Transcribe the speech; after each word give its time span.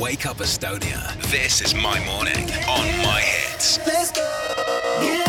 Wake 0.00 0.26
Up 0.26 0.36
Estonia. 0.36 1.12
This 1.30 1.60
is 1.60 1.74
my 1.74 1.98
morning 2.04 2.48
on 2.68 2.86
my 3.02 3.20
hits. 3.20 3.78
Let's 3.84 4.12
go. 4.12 4.22
Get 5.00 5.28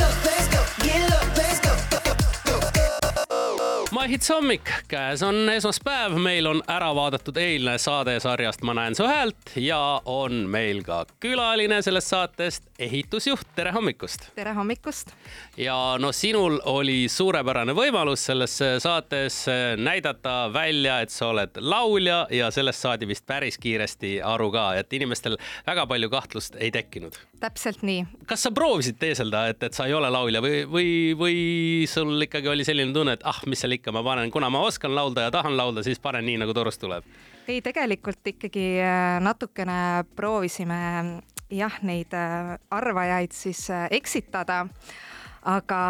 Mahits 4.09 4.30
hommik, 4.33 4.69
käes 4.90 5.22
on 5.22 5.35
esmaspäev, 5.53 6.16
meil 6.17 6.48
on 6.50 6.63
ära 6.66 6.88
vaadatud 6.98 7.38
eilne 7.38 7.75
saade 7.77 8.16
sarjast 8.18 8.63
Ma 8.66 8.73
näen 8.73 8.95
su 8.97 9.05
häält 9.05 9.52
ja 9.61 9.77
on 10.09 10.47
meil 10.49 10.79
ka 10.81 11.04
külaline 11.21 11.77
sellest 11.85 12.09
saatest, 12.09 12.66
ehitusjuht, 12.81 13.45
tere 13.53 13.70
hommikust. 13.75 14.31
tere 14.34 14.55
hommikust! 14.57 15.13
ja 15.61 15.77
no 16.02 16.09
sinul 16.09 16.57
oli 16.73 17.03
suurepärane 17.05 17.77
võimalus 17.77 18.25
selles 18.31 18.57
saates 18.81 19.43
näidata 19.77 20.39
välja, 20.57 21.03
et 21.05 21.13
sa 21.13 21.30
oled 21.30 21.62
laulja 21.62 22.23
ja 22.34 22.49
sellest 22.49 22.81
saadi 22.81 23.13
vist 23.13 23.30
päris 23.30 23.62
kiiresti 23.62 24.23
aru 24.26 24.49
ka, 24.57 24.71
et 24.81 24.98
inimestel 24.98 25.38
väga 25.70 25.85
palju 25.85 26.09
kahtlust 26.09 26.57
ei 26.57 26.73
tekkinud. 26.73 27.13
Täpselt 27.39 27.81
nii. 27.85 28.05
kas 28.29 28.43
sa 28.45 28.52
proovisid 28.55 28.99
teeselda, 29.02 29.47
et, 29.53 29.63
et 29.63 29.75
sa 29.75 29.88
ei 29.89 29.95
ole 29.97 30.09
laulja 30.11 30.41
või, 30.43 30.61
või, 30.70 30.91
või 31.20 31.39
sul 31.89 32.27
ikkagi 32.27 32.52
oli 32.52 32.67
selline 32.67 32.93
tunne, 32.95 33.17
et 33.17 33.25
ah, 33.27 33.41
mis 33.49 33.61
seal 33.63 33.77
ikka, 33.77 33.93
ma 33.95 34.03
panen, 34.05 34.31
kuna 34.34 34.52
ma 34.53 34.63
oskan 34.67 34.95
laulda 34.95 35.27
ja 35.27 35.34
tahan 35.34 35.57
laulda, 35.57 35.83
siis 35.85 36.02
panen 36.03 36.27
nii, 36.27 36.39
nagu 36.44 36.55
torust 36.55 36.81
tuleb? 36.83 37.07
ei, 37.49 37.61
tegelikult 37.66 38.27
ikkagi 38.30 38.66
äh, 38.83 39.17
natukene 39.25 40.05
proovisime 40.16 40.80
jah, 41.49 41.80
neid 41.85 42.13
äh, 42.13 42.55
arvajaid 42.71 43.33
siis 43.33 43.69
äh, 43.73 43.88
eksitada. 43.91 44.67
aga 45.49 45.81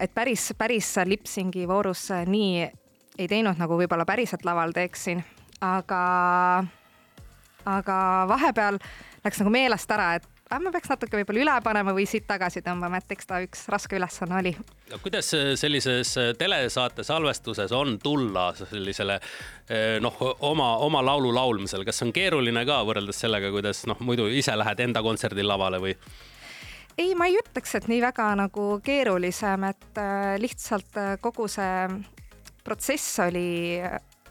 et 0.00 0.10
päris, 0.14 0.52
päris 0.58 0.96
lipsingi 1.06 1.68
voorus 1.68 2.08
nii 2.26 2.66
ei 3.18 3.28
teinud, 3.28 3.58
nagu 3.58 3.78
võib-olla 3.78 4.04
päriselt 4.06 4.44
laval 4.44 4.72
teeksin, 4.74 5.22
aga, 5.64 6.00
aga 7.64 7.98
vahepeal 8.28 8.78
läks 9.24 9.40
nagu 9.42 9.52
meelest 9.54 9.90
ära, 9.90 10.14
et 10.18 10.26
ma 10.50 10.72
peaks 10.72 10.88
natuke 10.92 11.20
võib-olla 11.20 11.44
üle 11.44 11.56
panema 11.64 11.92
või 11.96 12.06
siit 12.08 12.26
tagasi 12.28 12.62
tõmbama, 12.64 13.00
et 13.02 13.12
eks 13.16 13.28
ta 13.28 13.40
üks 13.44 13.66
raske 13.72 13.98
ülesanne 13.98 14.38
oli. 14.38 14.54
kuidas 15.02 15.34
sellises 15.60 16.14
telesaate 16.38 17.04
salvestuses 17.04 17.72
on 17.76 17.98
tulla 18.02 18.48
sellisele 18.56 19.18
noh, 20.00 20.16
oma, 20.40 20.70
oma 20.86 21.04
laulu 21.04 21.34
laulmisel, 21.34 21.84
kas 21.84 22.02
on 22.06 22.14
keeruline 22.16 22.64
ka 22.68 22.80
võrreldes 22.88 23.20
sellega, 23.20 23.52
kuidas 23.52 23.84
noh, 23.90 24.00
muidu 24.00 24.30
ise 24.32 24.56
lähed 24.56 24.80
enda 24.88 25.04
kontserdil 25.04 25.48
lavale 25.48 25.82
või? 25.84 25.96
ei, 26.98 27.14
ma 27.14 27.28
ei 27.30 27.38
ütleks, 27.38 27.74
et 27.78 27.88
nii 27.90 28.00
väga 28.02 28.28
nagu 28.38 28.68
keerulisem, 28.84 29.68
et 29.70 30.00
äh, 30.02 30.34
lihtsalt 30.42 30.98
äh, 30.98 31.14
kogu 31.22 31.48
see 31.50 31.86
protsess 32.66 33.20
oli 33.24 33.78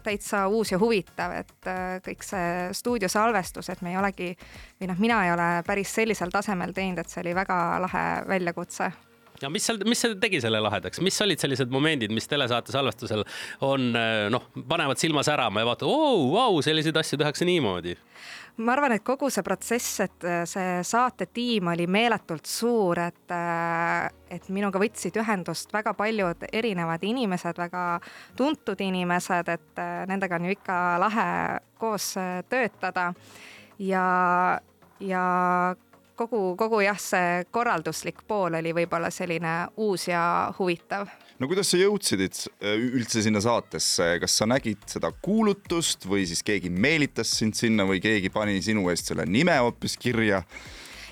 täitsa 0.08 0.46
uus 0.48 0.72
ja 0.72 0.80
huvitav, 0.80 1.34
et 1.42 1.70
äh, 1.70 1.98
kõik 2.04 2.24
see 2.26 2.70
stuudiosalvestus, 2.76 3.68
et 3.72 3.84
me 3.84 3.92
ei 3.94 4.00
olegi 4.00 4.32
või 4.80 4.92
noh, 4.92 5.02
mina 5.02 5.20
ei 5.26 5.34
ole 5.34 5.50
päris 5.66 5.92
sellisel 6.00 6.32
tasemel 6.34 6.74
teinud, 6.76 7.02
et 7.02 7.12
see 7.12 7.22
oli 7.24 7.36
väga 7.36 7.58
lahe 7.84 8.06
väljakutse 8.28 8.90
ja 9.42 9.50
mis 9.52 9.68
seal, 9.68 9.80
mis 9.88 10.02
see 10.04 10.16
tegi 10.20 10.42
selle 10.44 10.60
lahedaks, 10.64 11.02
mis 11.04 11.20
olid 11.24 11.40
sellised 11.42 11.70
momendid, 11.74 12.14
mis 12.14 12.28
telesaate 12.30 12.74
salvestusel 12.74 13.24
on 13.66 13.92
noh, 14.32 14.50
panevad 14.68 15.00
silma 15.00 15.24
särama 15.26 15.62
ja 15.62 15.70
vaatad, 15.70 15.88
oo, 15.88 16.28
vau, 16.34 16.62
selliseid 16.64 16.96
asju 17.02 17.20
tehakse 17.20 17.48
niimoodi 17.48 17.96
ma 18.58 18.74
arvan, 18.74 18.94
et 18.96 19.04
kogu 19.06 19.28
see 19.30 19.44
protsess, 19.46 20.00
et 20.02 20.26
äh, 20.26 20.42
see 20.48 20.78
saatetiim 20.86 21.70
oli 21.72 21.86
meeletult 21.90 22.48
suur, 22.50 22.98
et, 23.00 23.34
äh, 23.34 24.08
et 24.34 24.48
minuga 24.54 24.80
võtsid 24.82 25.18
ühendust 25.22 25.72
väga 25.74 25.94
paljud 25.98 26.48
erinevad 26.50 27.04
inimesed, 27.06 27.58
väga 27.58 27.84
tuntud 28.38 28.80
inimesed, 28.82 29.52
et 29.54 29.82
äh, 29.82 30.02
nendega 30.10 30.38
on 30.38 30.48
ju 30.48 30.56
ikka 30.56 30.78
lahe 31.04 31.28
koos 31.78 32.14
töötada. 32.50 33.12
ja, 33.78 34.06
ja 35.00 35.24
kogu, 36.18 36.42
kogu 36.58 36.82
jah, 36.84 36.98
see 37.00 37.44
korralduslik 37.54 38.24
pool 38.28 38.58
oli 38.58 38.74
võib-olla 38.76 39.10
selline 39.14 39.54
uus 39.76 40.08
ja 40.10 40.22
huvitav. 40.58 41.08
no 41.38 41.48
kuidas 41.50 41.70
sa 41.70 41.80
jõudsid 41.80 42.24
üldse 42.64 43.22
sinna 43.24 43.42
saatesse, 43.44 44.10
kas 44.22 44.40
sa 44.40 44.48
nägid 44.50 44.82
seda 44.90 45.12
kuulutust 45.22 46.08
või 46.08 46.26
siis 46.26 46.42
keegi 46.46 46.70
meelitas 46.70 47.32
sind 47.38 47.58
sinna 47.58 47.86
või 47.88 48.02
keegi 48.04 48.32
pani 48.34 48.60
sinu 48.64 48.88
eest 48.92 49.12
selle 49.12 49.26
nime 49.28 49.56
hoopis 49.62 49.96
kirja? 50.00 50.42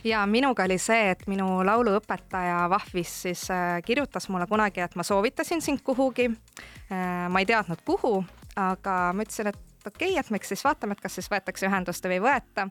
ja 0.07 0.27
minuga 0.27 0.65
oli 0.65 0.79
see, 0.79 1.11
et 1.15 1.25
minu 1.31 1.49
lauluõpetaja 1.67 2.67
Vahvis 2.71 3.13
siis 3.27 3.47
äh, 3.51 3.79
kirjutas 3.87 4.29
mulle 4.31 4.47
kunagi, 4.51 4.83
et 4.85 4.95
ma 4.97 5.07
soovitasin 5.07 5.63
sind 5.63 5.83
kuhugi. 5.87 6.29
Äh, 6.93 7.27
ma 7.31 7.43
ei 7.43 7.49
teadnud, 7.49 7.83
kuhu, 7.87 8.21
aga 8.57 8.97
ma 9.17 9.27
ütlesin, 9.27 9.51
et 9.51 9.76
et 9.87 9.95
okei 9.95 10.13
okay,, 10.13 10.21
et 10.21 10.31
me 10.31 10.41
eks 10.41 10.55
siis 10.55 10.65
vaatame, 10.67 10.97
et 10.97 11.03
kas 11.05 11.19
siis 11.19 11.31
võetakse 11.33 11.69
ühendust 11.69 12.05
või 12.07 12.19
ei 12.19 12.25
võeta. 12.25 12.69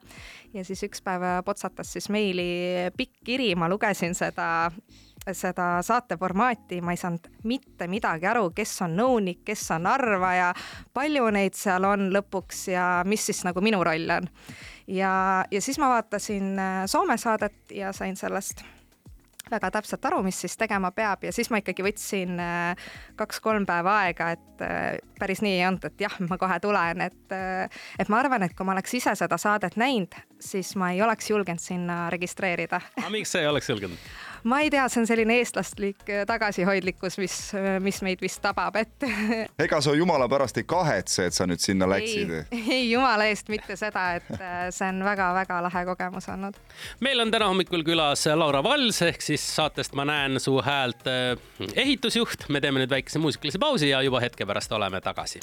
ja 0.54 0.64
siis 0.64 0.82
üks 0.86 1.02
päev 1.04 1.26
potsatas 1.46 1.92
siis 1.96 2.08
meili 2.12 2.46
pikk 2.96 3.24
kiri, 3.24 3.54
ma 3.58 3.70
lugesin 3.72 4.14
seda 4.14 4.68
seda 5.34 5.80
saate 5.82 6.14
formaati, 6.16 6.78
ma 6.80 6.92
ei 6.94 7.00
saanud 7.00 7.24
mitte 7.50 7.88
midagi 7.90 8.28
aru, 8.30 8.50
kes 8.54 8.76
on 8.86 8.94
nõunik, 8.94 9.40
kes 9.48 9.64
on 9.74 9.88
arvaja, 9.90 10.52
palju 10.94 11.26
neid 11.34 11.58
seal 11.58 11.84
on 11.88 12.10
lõpuks 12.14 12.68
ja 12.70 12.86
mis 13.08 13.26
siis 13.26 13.42
nagu 13.46 13.62
minu 13.64 13.82
roll 13.84 14.12
on. 14.20 14.30
ja, 14.86 15.44
ja 15.50 15.60
siis 15.62 15.80
ma 15.82 15.90
vaatasin 15.96 16.54
Soome 16.86 17.18
saadet 17.18 17.74
ja 17.74 17.92
sain 17.96 18.16
sellest 18.16 18.62
väga 19.50 19.70
täpselt 19.78 20.04
aru, 20.08 20.22
mis 20.26 20.38
siis 20.42 20.56
tegema 20.58 20.90
peab 20.94 21.24
ja 21.26 21.32
siis 21.34 21.50
ma 21.52 21.60
ikkagi 21.62 21.84
võtsin 21.86 22.40
äh, 22.42 22.88
kaks-kolm 23.18 23.66
päeva 23.68 24.00
aega, 24.04 24.32
et 24.34 24.64
äh, 24.64 24.86
päris 25.20 25.42
nii 25.44 25.58
ei 25.60 25.66
olnud, 25.68 25.86
et 25.86 26.06
jah, 26.06 26.16
ma 26.26 26.38
kohe 26.40 26.58
tulen, 26.62 27.04
et, 27.06 27.34
äh, 27.34 27.82
et 27.98 28.10
ma 28.12 28.20
arvan, 28.22 28.46
et 28.46 28.56
kui 28.58 28.66
ma 28.66 28.74
oleks 28.74 28.96
ise 28.98 29.14
seda 29.18 29.38
saadet 29.40 29.78
näinud, 29.80 30.16
siis 30.42 30.74
ma 30.80 30.90
ei 30.94 31.02
oleks 31.04 31.30
julgenud 31.30 31.62
sinna 31.62 32.06
registreerida. 32.12 32.82
aga 32.98 33.12
miks 33.14 33.36
sa 33.36 33.44
ei 33.44 33.50
oleks 33.50 33.70
julgenud? 33.70 34.10
Ma 34.46 34.60
ei 34.60 34.70
tea, 34.70 34.86
see 34.88 35.02
on 35.02 35.08
selline 35.08 35.38
eestlastlik 35.40 36.06
äh, 36.10 36.22
tagasihoidlikkus, 36.28 37.18
mis, 37.18 37.36
äh, 37.58 37.76
mis 37.82 37.98
meid 38.06 38.22
vist 38.22 38.40
tabab, 38.44 38.78
et. 38.78 39.06
ega 39.66 39.80
sa 39.82 39.94
jumala 39.96 40.28
pärast 40.30 40.60
ei 40.60 40.66
kahetse, 40.68 41.28
et 41.28 41.36
sa 41.36 41.48
nüüd 41.50 41.62
sinna 41.62 41.88
läksid? 41.90 42.32
ei, 42.54 42.84
jumala 42.94 43.26
eest 43.30 43.50
mitte 43.52 43.76
seda, 43.78 44.06
et 44.20 44.30
äh, 44.38 44.68
see 44.74 44.88
on 44.92 45.02
väga-väga 45.06 45.60
lahe 45.66 45.84
kogemus 45.90 46.30
olnud. 46.32 46.58
meil 47.04 47.24
on 47.24 47.32
täna 47.34 47.50
hommikul 47.50 47.84
külas 47.86 48.26
Laura 48.34 48.62
Vals 48.64 49.02
ehk 49.06 49.22
siis 49.24 49.42
saatest 49.56 49.94
Ma 49.96 50.04
näen 50.04 50.40
su 50.42 50.52
häält 50.60 51.06
ehitusjuht. 51.74 52.48
me 52.52 52.60
teeme 52.60 52.82
nüüd 52.82 52.92
väikese 52.92 53.18
muusikalise 53.22 53.58
pausi 53.58 53.88
ja 53.88 54.02
juba 54.04 54.20
hetke 54.20 54.46
pärast 54.46 54.72
oleme 54.72 55.00
tagasi. 55.00 55.40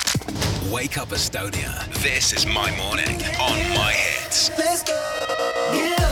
Wake 0.71 1.01
up 1.01 1.11
Estonia. 1.11 1.73
This 2.01 2.33
is 2.33 2.45
my 2.45 2.69
morning 2.77 3.19
on 3.39 3.59
my 3.73 3.91
hits. 3.91 4.51
Let's 4.57 4.83
go. 4.83 4.99
Get 5.73 6.02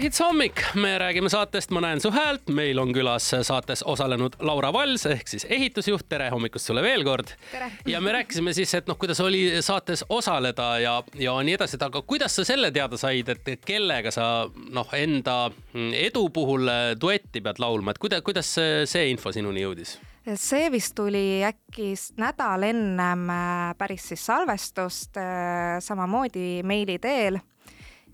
hits 0.00 0.20
hommik, 0.20 0.60
me 0.74 0.98
räägime 0.98 1.28
saatest 1.28 1.70
Ma 1.70 1.80
näen 1.84 2.00
su 2.00 2.10
häält, 2.14 2.48
meil 2.54 2.78
on 2.80 2.92
külas 2.94 3.26
saates 3.44 3.82
osalenud 3.82 4.38
Laura 4.46 4.72
Vals 4.72 5.04
ehk 5.10 5.28
siis 5.28 5.44
ehitusjuht, 5.48 6.06
tere 6.08 6.30
hommikust 6.32 6.70
sulle 6.70 6.82
veel 6.82 7.04
kord. 7.04 7.34
ja 7.86 8.00
me 8.00 8.12
rääkisime 8.12 8.54
siis, 8.56 8.72
et 8.74 8.88
noh, 8.88 8.96
kuidas 8.98 9.20
oli 9.20 9.42
saates 9.62 10.04
osaleda 10.08 10.68
ja, 10.80 10.94
ja 11.20 11.34
nii 11.44 11.56
edasi, 11.58 11.76
et 11.76 11.84
aga 11.84 12.02
kuidas 12.02 12.36
sa 12.36 12.44
selle 12.48 12.70
teada 12.72 12.96
said, 13.00 13.28
et 13.28 13.64
kellega 13.66 14.12
sa 14.14 14.48
noh, 14.70 14.88
enda 14.96 15.50
edu 15.74 16.28
puhul 16.32 16.70
duetti 17.00 17.44
pead 17.44 17.60
laulma, 17.60 17.92
et 17.92 18.00
kuidas, 18.00 18.24
kuidas 18.24 18.54
see 18.56 19.10
info 19.10 19.32
sinuni 19.36 19.66
jõudis? 19.66 19.98
see 20.36 20.68
vist 20.72 20.94
tuli 20.94 21.42
äkki 21.44 21.92
nädal 22.20 22.64
ennem 22.68 23.28
päris 23.78 24.10
siis 24.12 24.24
salvestust, 24.28 25.16
samamoodi 25.84 26.60
meili 26.64 26.98
teel 27.02 27.40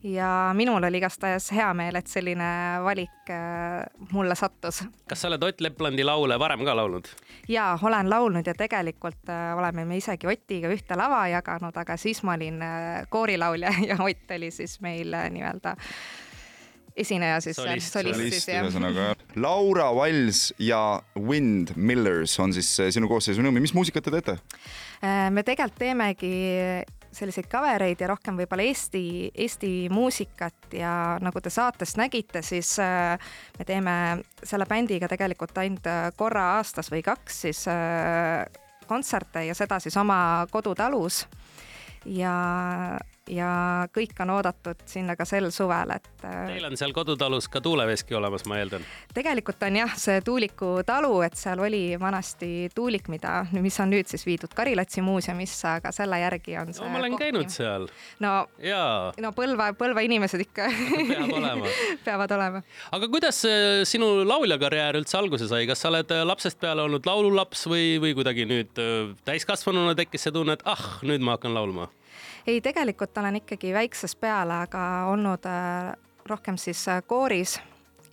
ja 0.06 0.50
minul 0.54 0.84
oli 0.84 1.00
igastahes 1.00 1.50
hea 1.52 1.68
meel, 1.74 1.98
et 1.98 2.10
selline 2.10 2.48
valik 2.84 3.30
äh, 3.32 3.86
mulle 4.12 4.36
sattus. 4.38 4.82
kas 5.08 5.22
sa 5.22 5.30
oled 5.30 5.42
Ott 5.42 5.60
Leplandi 5.60 6.04
laule 6.06 6.38
varem 6.38 6.62
ka 6.66 6.76
laulnud? 6.76 7.08
jaa, 7.48 7.78
olen 7.82 8.10
laulnud 8.10 8.46
ja 8.46 8.54
tegelikult 8.54 9.32
äh, 9.32 9.56
oleme 9.58 9.84
me 9.84 9.98
isegi 9.98 10.28
Otiga 10.30 10.70
ühte 10.72 10.98
lava 10.98 11.24
jaganud, 11.32 11.74
aga 11.76 11.96
siis 11.98 12.22
ma 12.26 12.36
olin 12.38 12.62
äh, 12.62 13.02
koorilaulja 13.10 13.72
ja 13.90 13.98
Ott 14.02 14.36
oli 14.36 14.50
siis 14.54 14.78
meil 14.80 15.16
nii-öelda 15.30 15.74
esineja 16.96 17.40
siis. 17.44 17.58
solist, 17.58 17.92
solist 17.92 18.48
ühesõnaga. 18.48 19.10
Laura 19.36 19.90
Vals 19.94 20.48
ja 20.58 21.02
Wind 21.18 21.74
Millers 21.76 22.38
on 22.40 22.54
siis 22.56 22.70
sinu 22.94 23.10
koosseisu 23.10 23.44
nõumi, 23.44 23.60
mis 23.60 23.74
muusikat 23.76 24.06
te 24.06 24.14
teete? 24.14 24.38
me 25.30 25.42
tegelikult 25.44 25.76
teemegi 25.76 26.30
selliseid 27.16 27.48
cover 27.50 27.86
eid 27.86 28.02
ja 28.02 28.10
rohkem 28.10 28.36
võib-olla 28.40 28.66
Eesti, 28.66 29.30
Eesti 29.34 29.72
muusikat 29.92 30.76
ja 30.76 30.92
nagu 31.22 31.40
te 31.40 31.52
saatest 31.52 31.98
nägite, 32.00 32.42
siis 32.44 32.74
äh, 32.82 33.16
me 33.58 33.66
teeme 33.68 33.96
selle 34.42 34.68
bändiga 34.68 35.08
tegelikult 35.10 35.56
ainult 35.62 35.88
äh, 35.90 36.10
korra 36.16 36.56
aastas 36.58 36.90
või 36.92 37.02
kaks 37.06 37.42
siis 37.46 37.64
äh, 37.72 38.44
kontserte 38.86 39.46
ja 39.48 39.56
seda 39.58 39.80
siis 39.82 39.96
oma 39.98 40.46
kodutalus. 40.50 41.24
ja, 42.06 42.34
ja 43.30 43.86
kõik 43.94 44.14
on 44.22 44.30
oodatud 44.36 44.82
sinna 44.86 45.16
ka 45.16 45.26
sel 45.28 45.50
suvel, 45.54 45.94
et. 45.96 46.08
Teil 46.22 46.64
on 46.68 46.76
seal 46.78 46.94
kodutalus 46.96 47.48
ka 47.52 47.60
tuuleveski 47.64 48.14
olemas, 48.18 48.46
ma 48.46 48.60
eeldan? 48.60 48.84
tegelikult 49.14 49.62
on 49.66 49.78
jah, 49.80 49.94
see 49.98 50.20
Tuuliku 50.26 50.70
talu, 50.86 51.20
et 51.26 51.36
seal 51.38 51.60
oli 51.62 51.96
vanasti 52.00 52.68
tuulik, 52.74 53.08
mida, 53.12 53.38
mis 53.52 53.78
on 53.82 53.92
nüüd 53.92 54.08
siis 54.10 54.26
viidud 54.26 54.52
Karilatsi 54.56 55.02
muuseumisse, 55.04 55.76
aga 55.80 55.92
selle 55.94 56.20
järgi 56.22 56.56
on 56.60 56.72
see 56.74 56.84
no,. 56.84 56.92
ma 56.92 57.02
olen 57.02 57.18
käinud 57.20 57.52
seal. 57.52 57.88
no, 58.24 58.34
no 59.22 59.32
Põlva, 59.36 59.70
Põlva 59.78 60.04
inimesed 60.06 60.46
ikka 60.46 60.68
peab 61.10 61.34
olema 61.38 61.72
peavad 62.06 62.36
olema. 62.36 62.62
aga 62.92 63.08
kuidas 63.12 63.42
äh, 63.48 63.82
sinu 63.88 64.10
lauljakarjäär 64.28 65.00
üldse 65.00 65.18
alguse 65.20 65.48
sai, 65.50 65.64
kas 65.68 65.82
sa 65.82 65.90
oled 65.92 66.12
äh, 66.14 66.24
lapsest 66.26 66.60
peale 66.62 66.84
olnud 66.86 67.06
laululaps 67.08 67.66
või, 67.70 67.96
või 68.02 68.16
kuidagi 68.18 68.48
nüüd 68.48 68.82
äh, 68.82 69.12
täiskasvanuna 69.28 69.96
tekkis 69.98 70.26
see 70.26 70.34
tunne, 70.34 70.58
et 70.58 70.66
ah, 70.68 70.98
nüüd 71.06 71.24
ma 71.24 71.36
hakkan 71.36 71.56
laulma? 71.56 71.90
Ei, 72.46 72.60
tegelikult 72.60 73.18
olen 73.18 73.40
ikkagi 73.42 73.74
väiksest 73.74 74.20
peale, 74.20 74.62
aga 74.66 74.82
olnud 75.12 75.46
äh, 75.50 75.92
rohkem 76.28 76.58
siis 76.60 76.86
äh, 76.88 77.02
kooris 77.06 77.58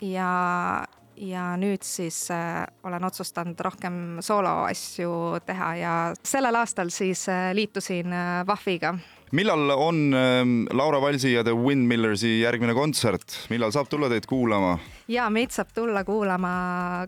ja, 0.02 0.86
ja 1.16 1.48
nüüd 1.58 1.86
siis 1.86 2.26
äh, 2.32 2.64
olen 2.84 3.04
otsustanud 3.04 3.60
rohkem 3.60 4.00
sooloasju 4.22 5.40
teha 5.46 5.76
ja 5.76 5.98
sellel 6.24 6.62
aastal 6.62 6.94
siis 6.94 7.28
liitusin 7.54 8.16
VAF-iga 8.48 8.96
millal 9.34 9.70
on 9.76 10.14
äh, 10.14 10.46
Laura 10.74 11.02
Valsi 11.02 11.34
ja 11.34 11.44
The 11.44 11.56
Windmillersi 11.58 12.40
järgmine 12.42 12.76
kontsert, 12.78 13.38
millal 13.50 13.74
saab 13.74 13.90
tulla 13.90 14.10
teid 14.12 14.28
kuulama? 14.30 14.78
ja 15.08 15.26
meid 15.34 15.52
saab 15.52 15.74
tulla 15.76 16.04
kuulama 16.08 16.54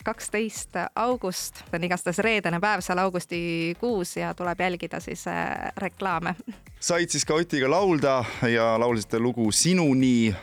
kaksteist 0.04 0.76
august, 0.96 1.62
see 1.70 1.80
on 1.80 1.86
igastahes 1.88 2.20
reedene 2.26 2.60
päev 2.64 2.84
seal 2.86 3.00
augustikuus 3.06 4.18
ja 4.18 4.34
tuleb 4.34 4.66
jälgida 4.66 5.00
siis 5.00 5.28
äh, 5.32 5.72
reklaame. 5.78 6.36
said 6.80 7.10
siis 7.10 7.26
ka 7.26 7.38
Otiga 7.38 7.70
laulda 7.70 8.24
ja 8.50 8.74
laulsite 8.80 9.20
lugu 9.20 9.52
Sinuni 9.52 10.34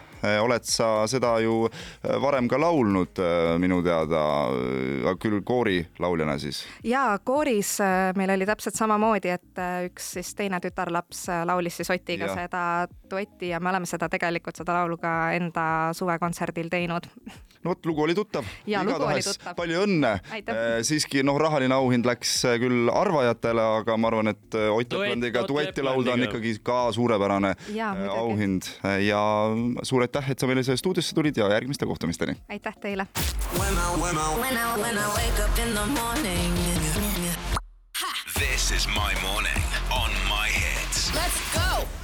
oled 0.43 0.67
sa 0.69 1.07
seda 1.11 1.35
ju 1.43 1.67
eh, 1.69 2.17
varem 2.23 2.49
ka 2.51 2.61
laulnud 2.61 3.23
eh, 3.23 3.53
minu 3.63 3.81
teada, 3.85 4.23
küll 5.23 5.43
koorilauljana 5.47 6.39
siis? 6.43 6.63
ja 6.87 7.19
kooris 7.25 7.77
meil 8.17 8.35
oli 8.37 8.47
täpselt 8.49 8.79
samamoodi, 8.79 9.33
et 9.33 9.63
üks 9.89 10.13
siis 10.19 10.35
teine 10.39 10.61
tütarlaps 10.63 11.27
laulis 11.49 11.81
siis 11.81 11.91
Otiga 11.93 12.31
ja. 12.31 12.37
seda 12.43 12.65
duetti 13.11 13.53
ja 13.53 13.61
me 13.61 13.73
oleme 13.73 13.89
seda 13.89 14.09
tegelikult, 14.13 14.57
seda 14.59 14.77
laulu 14.81 14.99
ka 15.03 15.33
enda 15.37 15.65
suvekontserdil 15.97 16.71
teinud. 16.73 17.09
No 17.65 17.73
vot, 17.73 17.87
lugu 17.87 18.03
oli 18.03 18.15
tuttav. 18.15 18.47
igatahes 18.67 19.39
palju 19.57 19.85
õnne. 19.87 20.13
siiski 20.87 21.23
noh, 21.27 21.39
rahaline 21.41 21.75
auhind 21.75 22.07
läks 22.09 22.35
küll 22.63 22.91
arvajatele, 22.93 23.65
aga 23.83 23.97
ma 23.97 24.11
arvan, 24.13 24.33
et 24.35 24.59
Ott 24.73 24.93
Leplandiga 24.93 25.45
duetti 25.49 25.85
laulda 25.85 26.17
on 26.17 26.27
ikkagi 26.27 26.57
ka 26.65 26.85
suurepärane 26.93 27.55
ja, 27.77 27.93
auhind 28.17 28.69
ja 29.07 29.23
suur 29.87 30.07
aitäh, 30.07 30.33
et 30.35 30.43
sa 30.43 30.51
meile 30.51 30.65
siia 30.67 30.77
stuudiosse 30.79 31.15
tulid 31.17 31.39
ja 31.39 31.51
järgmiste 31.53 31.87
kohtumisteni. 31.87 32.37
aitäh 32.49 32.77
teile. 32.81 33.07
This 38.35 38.71
is 38.71 38.87
my 38.89 39.13
morning 39.23 39.63
on 39.91 40.11
my 40.29 40.49
hits. 40.49 41.13
Let's 41.15 41.41
go. 41.55 42.02